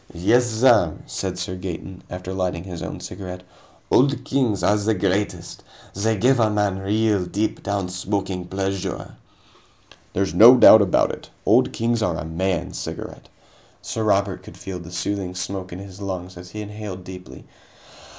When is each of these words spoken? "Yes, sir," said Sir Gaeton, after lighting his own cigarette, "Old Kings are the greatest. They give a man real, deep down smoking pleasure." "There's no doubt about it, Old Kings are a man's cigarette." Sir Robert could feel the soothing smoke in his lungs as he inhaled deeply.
"Yes, 0.15 0.47
sir," 0.47 0.95
said 1.05 1.37
Sir 1.37 1.55
Gaeton, 1.55 2.01
after 2.09 2.33
lighting 2.33 2.63
his 2.63 2.81
own 2.81 3.01
cigarette, 3.01 3.43
"Old 3.91 4.25
Kings 4.25 4.63
are 4.63 4.75
the 4.75 4.95
greatest. 4.95 5.61
They 5.93 6.17
give 6.17 6.39
a 6.39 6.49
man 6.49 6.79
real, 6.79 7.23
deep 7.27 7.61
down 7.61 7.87
smoking 7.89 8.47
pleasure." 8.47 9.15
"There's 10.13 10.33
no 10.33 10.57
doubt 10.57 10.81
about 10.81 11.11
it, 11.11 11.29
Old 11.45 11.71
Kings 11.71 12.01
are 12.01 12.17
a 12.17 12.25
man's 12.25 12.79
cigarette." 12.79 13.29
Sir 13.83 14.03
Robert 14.03 14.41
could 14.41 14.57
feel 14.57 14.79
the 14.79 14.91
soothing 14.91 15.35
smoke 15.35 15.71
in 15.71 15.77
his 15.77 16.01
lungs 16.01 16.35
as 16.35 16.49
he 16.49 16.61
inhaled 16.61 17.03
deeply. 17.03 17.45